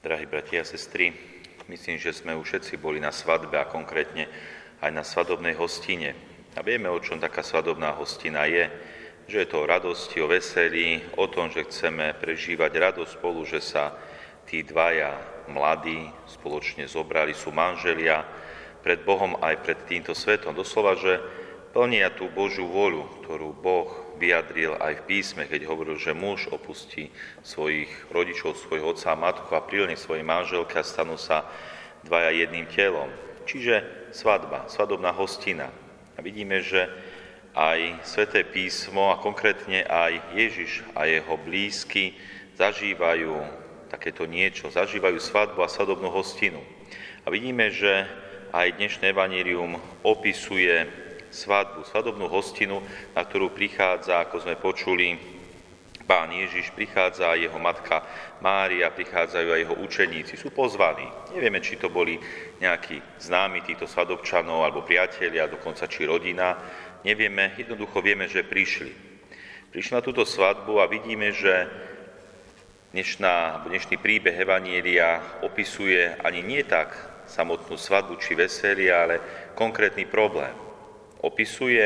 [0.00, 1.12] Drahí bratia a sestry,
[1.68, 4.32] myslím, že sme už všetci boli na svadbe a konkrétne
[4.80, 6.16] aj na svadobnej hostine.
[6.56, 8.64] A vieme, o čom taká svadobná hostina je.
[9.28, 13.60] Že je to o radosti, o veselí, o tom, že chceme prežívať radosť spolu, že
[13.60, 13.92] sa
[14.48, 15.20] tí dvaja
[15.52, 18.24] mladí spoločne zobrali, sú manželia
[18.80, 20.56] pred Bohom aj pred týmto svetom.
[20.56, 21.20] Doslova, že
[21.76, 27.08] plnia tú Božiu voľu, ktorú Boh vyjadril aj v písme, keď hovoril, že muž opustí
[27.40, 31.48] svojich rodičov, svojho otca a matku a prilne svojej manželke a stanú sa
[32.04, 33.08] dvaja jedným telom.
[33.48, 35.72] Čiže svadba, svadobná hostina.
[36.14, 36.84] A vidíme, že
[37.56, 42.14] aj Sveté písmo a konkrétne aj Ježiš a jeho blízky
[42.54, 43.34] zažívajú
[43.90, 46.62] takéto niečo, zažívajú svadbu a svadobnú hostinu.
[47.24, 48.06] A vidíme, že
[48.54, 50.86] aj dnešné evanílium opisuje
[51.30, 52.82] svadbu, svadobnú hostinu,
[53.14, 55.40] na ktorú prichádza, ako sme počuli,
[56.10, 58.02] Pán Ježiš, prichádza jeho matka
[58.42, 61.06] Mária, prichádzajú aj jeho učeníci, sú pozvaní.
[61.30, 62.18] Nevieme, či to boli
[62.58, 66.58] nejakí známi týchto svadobčanov, alebo priatelia, dokonca či rodina.
[67.06, 68.90] Nevieme, jednoducho vieme, že prišli.
[69.70, 71.70] Prišli na túto svadbu a vidíme, že
[72.90, 76.90] dnešná, dnešný príbeh Evanielia opisuje ani nie tak
[77.30, 79.22] samotnú svadbu či veselie, ale
[79.54, 80.69] konkrétny problém
[81.20, 81.84] Opisuje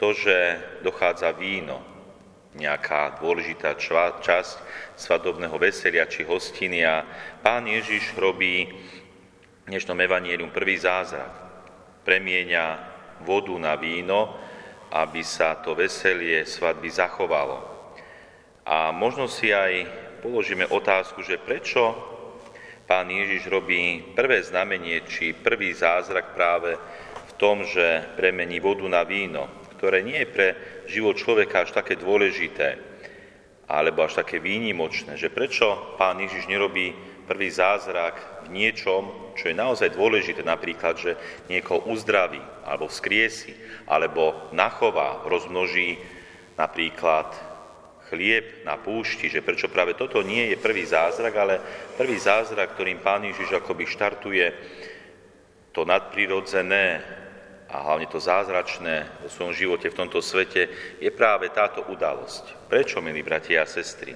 [0.00, 0.36] to, že
[0.80, 1.84] dochádza víno,
[2.56, 4.54] nejaká dôležitá časť
[4.96, 7.04] svadobného veselia či hostiny a
[7.40, 11.32] pán Ježiš robí v dnešnom evanielium prvý zázrak.
[12.04, 12.64] Premieňa
[13.24, 14.36] vodu na víno,
[14.92, 17.64] aby sa to veselie svadby zachovalo.
[18.68, 19.88] A možno si aj
[20.20, 21.96] položíme otázku, že prečo
[22.84, 26.76] pán Ježiš robí prvé znamenie či prvý zázrak práve
[27.42, 30.48] tom, že premení vodu na víno, ktoré nie je pre
[30.86, 32.78] život človeka až také dôležité,
[33.66, 36.94] alebo až také výnimočné, že prečo pán Ježiš nerobí
[37.26, 41.18] prvý zázrak v niečom, čo je naozaj dôležité, napríklad, že
[41.50, 43.58] niekoho uzdraví, alebo vzkriesi,
[43.90, 45.98] alebo nachová, rozmnoží
[46.54, 47.26] napríklad
[48.06, 51.58] chlieb na púšti, že prečo práve toto nie je prvý zázrak, ale
[51.98, 54.46] prvý zázrak, ktorým Pán Ježiš akoby štartuje
[55.72, 57.00] to nadprirodzené,
[57.72, 60.68] a hlavne to zázračné vo svojom živote v tomto svete
[61.00, 62.68] je práve táto udalosť.
[62.68, 64.12] Prečo, milí bratia a sestry?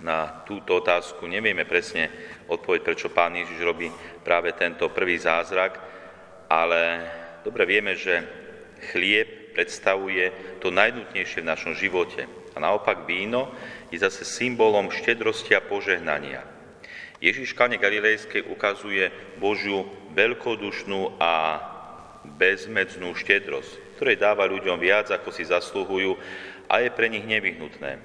[0.00, 2.08] Na túto otázku nevieme presne
[2.48, 3.92] odpoveď, prečo Pán Ježiš robí
[4.24, 5.76] práve tento prvý zázrak,
[6.48, 6.80] ale
[7.44, 8.24] dobre vieme, že
[8.92, 12.26] chlieb predstavuje to najnutnejšie v našom živote.
[12.56, 13.52] A naopak víno
[13.92, 16.42] je zase symbolom štedrosti a požehnania.
[17.22, 19.08] Ježiš Kane Galilejskej ukazuje
[19.38, 21.32] Božiu veľkodušnú a
[22.24, 26.16] bezmedznú štedrosť, ktorej dáva ľuďom viac, ako si zaslúhujú
[26.68, 28.00] a je pre nich nevyhnutné.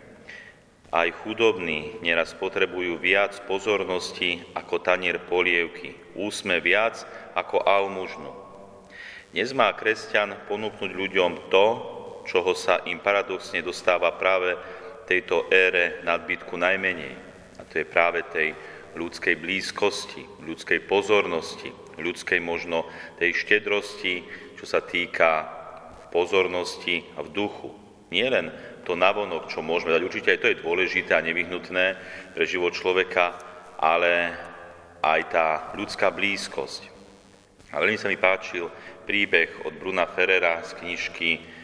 [0.90, 7.06] Aj chudobní neraz potrebujú viac pozornosti ako tanier polievky, úsme viac
[7.38, 8.34] ako almužnu.
[9.30, 11.66] Dnes má kresťan ponúknuť ľuďom to,
[12.26, 14.58] čoho sa im paradoxne dostáva práve
[15.06, 17.14] tejto ére nadbytku najmenej.
[17.58, 18.58] A to je práve tej
[18.98, 21.70] ľudskej blízkosti, ľudskej pozornosti,
[22.02, 22.88] ľudskej možno
[23.20, 24.24] tej štedrosti,
[24.56, 25.48] čo sa týka
[26.10, 27.70] pozornosti a v duchu.
[28.10, 28.50] Nie len
[28.84, 31.86] to navonok, čo môžeme dať, určite aj to je dôležité a nevyhnutné
[32.34, 33.38] pre život človeka,
[33.78, 34.34] ale
[35.06, 36.90] aj tá ľudská blízkosť.
[37.70, 38.66] A veľmi sa mi páčil
[39.06, 41.60] príbeh od Bruna Ferrera z knižky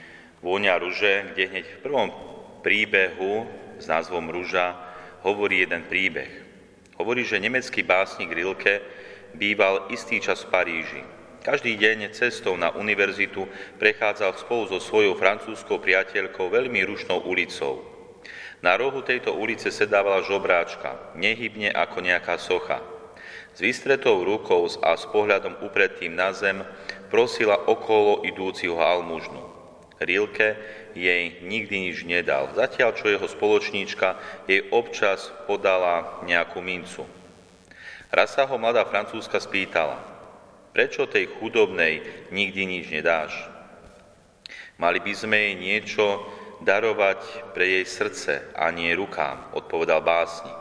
[0.46, 2.10] Vôňa ruže, kde hneď v prvom
[2.62, 3.50] príbehu
[3.82, 4.78] s názvom Ruža
[5.26, 6.30] hovorí jeden príbeh.
[7.02, 8.78] Hovorí, že nemecký básnik Rilke
[9.36, 11.02] býval istý čas v Paríži.
[11.46, 13.46] Každý deň cestou na univerzitu
[13.78, 17.86] prechádzal spolu so svojou francúzskou priateľkou veľmi rušnou ulicou.
[18.66, 22.82] Na rohu tejto ulice sedávala žobráčka, nehybne ako nejaká socha.
[23.54, 26.66] S vystretou rukou a s pohľadom upredtým na zem
[27.14, 29.46] prosila okolo idúciho almužnu.
[30.02, 30.60] Rilke
[30.98, 34.20] jej nikdy nič nedal, zatiaľ čo jeho spoločníčka
[34.50, 37.08] jej občas podala nejakú mincu.
[38.14, 39.98] Raz sa ho mladá francúzska spýtala,
[40.76, 43.34] prečo tej chudobnej nikdy nič nedáš?
[44.76, 46.06] Mali by sme jej niečo
[46.62, 50.60] darovať pre jej srdce a nie rukám, odpovedal básnik.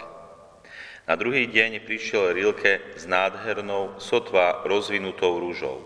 [1.05, 5.85] Na druhý deň prišiel Rilke s nádhernou, sotva rozvinutou rúžou.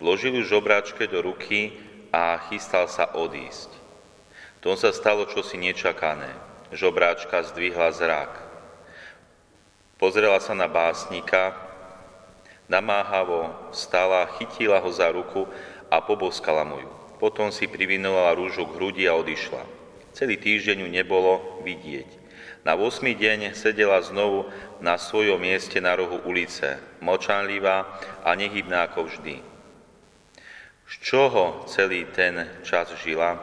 [0.00, 1.76] Vložil ju žobráčke do ruky
[2.08, 3.68] a chystal sa odísť.
[4.64, 6.32] Tom sa stalo čosi nečakané.
[6.72, 8.49] Žobráčka zdvihla zrak.
[10.00, 11.52] Pozrela sa na básnika,
[12.72, 15.44] namáhavo stala, chytila ho za ruku
[15.92, 16.90] a poboskala mu ju.
[17.20, 19.60] Potom si privinula rúžu k hrudi a odišla.
[20.16, 22.16] Celý týždeň ju nebolo vidieť.
[22.64, 23.04] Na 8.
[23.12, 24.48] deň sedela znovu
[24.80, 27.84] na svojom mieste na rohu ulice, močanlivá
[28.24, 29.44] a nehybná ako vždy.
[30.88, 33.36] Z čoho celý ten čas žila,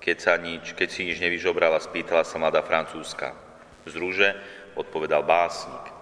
[0.00, 3.36] keď, sa nič, keď si nič nevyžobrala, spýtala sa mladá francúzska.
[3.84, 4.32] Z rúže
[4.76, 5.92] odpovedal básnik.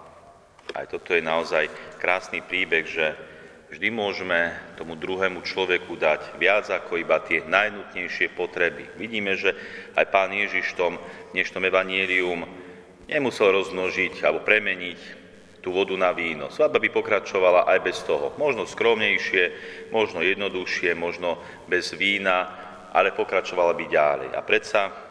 [0.71, 1.67] Aj toto je naozaj
[1.99, 3.11] krásny príbeh, že
[3.71, 8.87] vždy môžeme tomu druhému človeku dať viac ako iba tie najnutnejšie potreby.
[8.95, 9.55] Vidíme, že
[9.95, 10.93] aj pán Ježiš v tom
[11.35, 12.47] dnešnom evanielium
[13.07, 14.99] nemusel rozmnožiť alebo premeniť
[15.61, 16.49] tú vodu na víno.
[16.49, 18.33] Svadba by pokračovala aj bez toho.
[18.39, 19.43] Možno skromnejšie,
[19.93, 21.37] možno jednoduchšie, možno
[21.69, 22.49] bez vína,
[22.91, 24.29] ale pokračovala by ďalej.
[24.35, 25.10] A predsa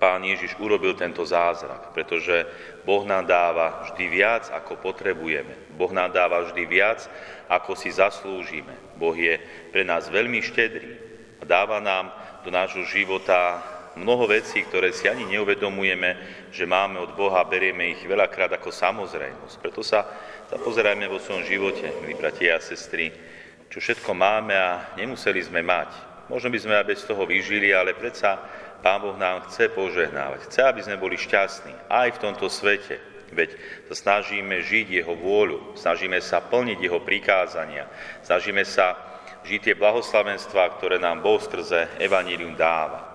[0.00, 2.48] pán Ježiš urobil tento zázrak, pretože
[2.88, 5.76] Boh nám dáva vždy viac, ako potrebujeme.
[5.76, 7.04] Boh nám dáva vždy viac,
[7.52, 8.72] ako si zaslúžime.
[8.96, 9.36] Boh je
[9.68, 10.96] pre nás veľmi štedrý
[11.38, 12.08] a dáva nám
[12.40, 13.60] do nášho života
[14.00, 16.16] mnoho vecí, ktoré si ani neuvedomujeme,
[16.48, 19.60] že máme od Boha, berieme ich veľakrát ako samozrejmosť.
[19.60, 20.08] Preto sa
[20.48, 23.12] zapozerajme vo svojom živote, milí bratia a sestry,
[23.68, 26.09] čo všetko máme a nemuseli sme mať.
[26.30, 28.38] Možno by sme aj bez toho vyžili, ale predsa
[28.78, 30.46] Pán Boh nám chce požehnávať.
[30.46, 33.02] Chce, aby sme boli šťastní aj v tomto svete.
[33.34, 33.58] Veď
[33.90, 37.90] sa snažíme žiť Jeho vôľu, snažíme sa plniť Jeho prikázania,
[38.22, 38.94] snažíme sa
[39.42, 43.10] žiť tie blahoslavenstvá, ktoré nám Boh skrze Evanílium dáva.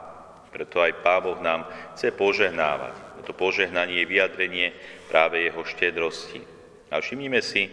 [0.52, 3.24] Preto aj Pán Boh nám chce požehnávať.
[3.26, 4.68] To požehnanie je vyjadrenie
[5.08, 6.46] práve Jeho štedrosti.
[6.94, 7.72] A všimnime si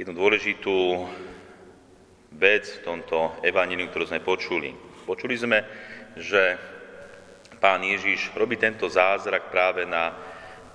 [0.00, 1.04] jednu dôležitú
[2.36, 4.76] vec v tomto Evaníliu, ktorú sme počuli.
[5.08, 5.58] Počuli sme,
[6.16, 6.56] že
[7.56, 10.12] pán Ježiš robí tento zázrak práve na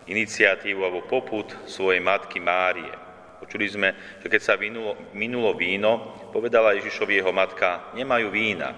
[0.09, 2.89] iniciatívu alebo poput svojej matky Márie.
[3.41, 3.89] Počuli sme,
[4.21, 8.73] že keď sa minulo, minulo víno, povedala Ježišovi jeho matka, nemajú vína.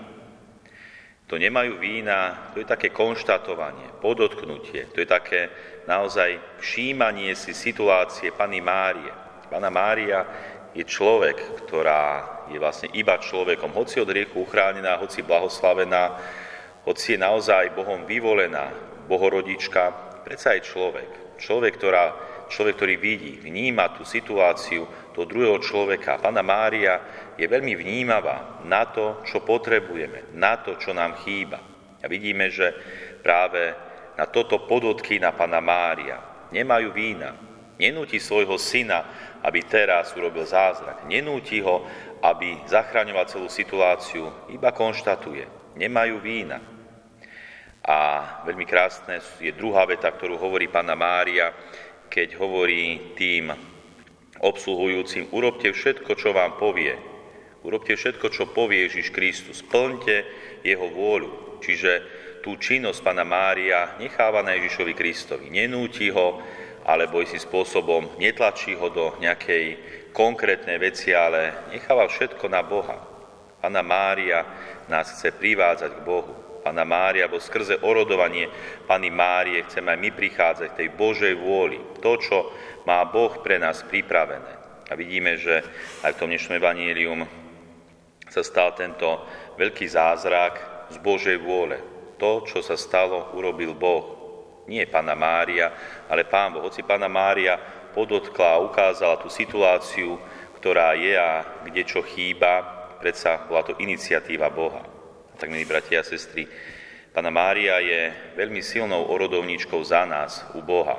[1.27, 5.49] To nemajú vína, to je také konštatovanie, podotknutie, to je také
[5.87, 9.11] naozaj všímanie si situácie Pany Márie.
[9.47, 10.25] Pana Mária
[10.73, 16.03] je človek, ktorá je vlastne iba človekom, hoci od riechu uchránená, hoci blahoslavená,
[16.83, 18.73] hoci je naozaj Bohom vyvolená
[19.07, 19.93] bohorodička,
[20.25, 21.39] predsa je človek.
[21.39, 22.05] Človek, ktorá,
[22.49, 26.19] človek, ktorý vidí, vníma tú situáciu toho druhého človeka.
[26.19, 26.99] Pána Mária
[27.37, 31.61] je veľmi vnímavá na to, čo potrebujeme, na to, čo nám chýba.
[32.03, 32.73] A vidíme, že
[33.23, 33.71] práve
[34.19, 36.19] na toto podotky na Pána Mária
[36.51, 37.33] nemajú vína.
[37.79, 39.01] Nenúti svojho syna,
[39.43, 41.03] aby teraz urobil zázrak.
[41.03, 41.83] Nenúti ho,
[42.23, 45.75] aby zachraňoval celú situáciu, iba konštatuje.
[45.75, 46.63] Nemajú vína.
[47.83, 47.97] A
[48.47, 51.51] veľmi krásne je druhá veta, ktorú hovorí pána Mária,
[52.07, 53.51] keď hovorí tým
[54.39, 56.95] obsluhujúcim, urobte všetko, čo vám povie.
[57.63, 59.59] Urobte všetko, čo povie Ježiš Kristus.
[59.63, 60.23] Plňte
[60.63, 61.59] jeho vôľu.
[61.63, 61.91] Čiže
[62.43, 65.47] tú činnosť pána Mária necháva na Ježišovi Kristovi.
[65.47, 66.43] Nenúti ho,
[66.83, 69.79] alebo istým spôsobom netlačí ho do nejakej
[70.11, 72.99] konkrétnej veci, ale necháva všetko na Boha.
[73.63, 74.43] Pána Mária
[74.91, 76.61] nás chce privádzať k Bohu.
[76.63, 78.47] Pána Mária, alebo skrze orodovanie
[78.87, 81.79] Pany Márie chceme aj my prichádzať k tej Božej vôli.
[81.99, 82.51] To, čo
[82.87, 84.63] má Boh pre nás pripravené.
[84.87, 85.63] A vidíme, že
[86.03, 87.23] aj v tom dnešnom evanílium
[88.27, 89.23] sa stal tento
[89.55, 90.59] veľký zázrak
[90.91, 91.79] z Božej vôle.
[92.19, 94.12] To, čo sa stalo, urobil Boh.
[94.67, 95.71] Nie Pána Mária,
[96.07, 96.63] ale Pán Boh.
[96.63, 97.59] Hoci Pána Mária
[97.91, 100.15] podotkla a ukázala tú situáciu,
[100.55, 102.63] ktorá je a kde čo chýba,
[103.03, 104.79] predsa bola to iniciatíva Boha.
[105.35, 106.47] Tak, milí bratia a sestry,
[107.11, 110.97] Pana Mária je veľmi silnou orodovníčkou za nás, u Boha.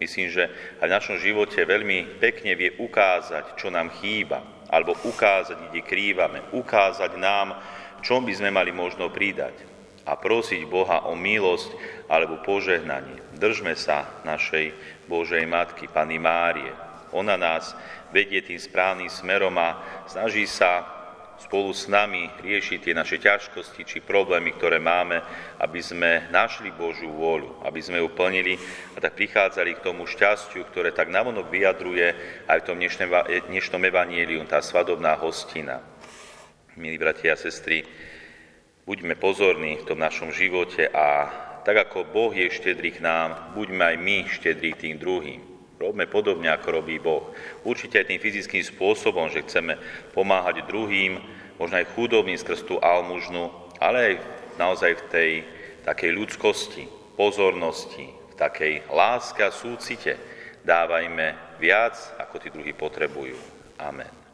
[0.00, 0.48] Myslím, že
[0.80, 6.40] aj v našom živote veľmi pekne vie ukázať, čo nám chýba, alebo ukázať, kde krývame,
[6.50, 7.60] ukázať nám,
[8.00, 9.75] čom by sme mali možno pridať
[10.06, 11.74] a prosiť Boha o milosť
[12.06, 13.18] alebo požehnanie.
[13.34, 14.72] Držme sa našej
[15.10, 16.70] Božej Matky, Pany Márie.
[17.10, 17.74] Ona nás
[18.14, 20.96] vedie tým správnym smerom a snaží sa
[21.36, 25.20] spolu s nami riešiť tie naše ťažkosti či problémy, ktoré máme,
[25.60, 28.56] aby sme našli Božiu vôľu, aby sme ju plnili
[28.96, 32.08] a tak prichádzali k tomu šťastiu, ktoré tak navonok vyjadruje
[32.48, 32.80] aj v tom
[33.52, 35.84] dnešnom evanieliu, tá svadobná hostina.
[36.76, 37.84] Milí bratia a sestry,
[38.86, 41.28] buďme pozorní v tom našom živote a
[41.66, 45.42] tak ako Boh je štedrý k nám, buďme aj my štedrí tým druhým.
[45.76, 47.34] Robme podobne, ako robí Boh.
[47.66, 49.76] Určite aj tým fyzickým spôsobom, že chceme
[50.14, 51.18] pomáhať druhým,
[51.58, 53.50] možno aj chudobným skrz tú almužnu,
[53.82, 54.14] ale aj
[54.56, 55.30] naozaj v tej
[55.84, 56.86] takej ľudskosti,
[57.18, 60.16] pozornosti, v takej láske a súcite
[60.62, 63.36] dávajme viac, ako tí druhí potrebujú.
[63.82, 64.25] Amen.